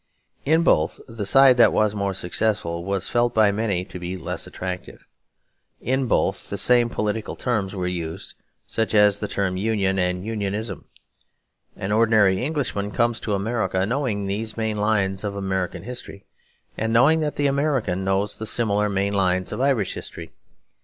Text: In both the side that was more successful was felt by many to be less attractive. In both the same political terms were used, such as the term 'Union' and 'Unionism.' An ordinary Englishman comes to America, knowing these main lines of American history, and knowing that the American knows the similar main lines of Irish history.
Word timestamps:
In 0.45 0.63
both 0.63 0.99
the 1.07 1.27
side 1.27 1.57
that 1.57 1.71
was 1.71 1.93
more 1.93 2.15
successful 2.15 2.83
was 2.83 3.07
felt 3.07 3.35
by 3.35 3.51
many 3.51 3.85
to 3.85 3.99
be 3.99 4.17
less 4.17 4.47
attractive. 4.47 5.05
In 5.79 6.07
both 6.07 6.49
the 6.49 6.57
same 6.57 6.89
political 6.89 7.35
terms 7.35 7.75
were 7.75 7.85
used, 7.85 8.33
such 8.65 8.95
as 8.95 9.19
the 9.19 9.27
term 9.27 9.57
'Union' 9.57 9.99
and 9.99 10.25
'Unionism.' 10.25 10.85
An 11.75 11.91
ordinary 11.91 12.43
Englishman 12.43 12.89
comes 12.89 13.19
to 13.19 13.35
America, 13.35 13.85
knowing 13.85 14.25
these 14.25 14.57
main 14.57 14.77
lines 14.77 15.23
of 15.23 15.35
American 15.35 15.83
history, 15.83 16.25
and 16.75 16.91
knowing 16.91 17.19
that 17.19 17.35
the 17.35 17.45
American 17.45 18.03
knows 18.03 18.39
the 18.39 18.47
similar 18.47 18.89
main 18.89 19.13
lines 19.13 19.51
of 19.51 19.61
Irish 19.61 19.93
history. 19.93 20.33